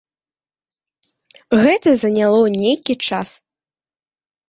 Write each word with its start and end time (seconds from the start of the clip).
Гэта 1.65 1.89
заняло 2.07 2.43
нейкі 2.61 2.93
час. 3.09 3.29